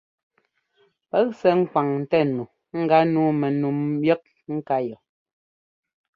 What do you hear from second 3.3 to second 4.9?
mɛnu yɛk ŋká